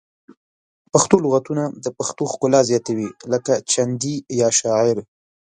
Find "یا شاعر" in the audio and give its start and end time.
4.41-4.97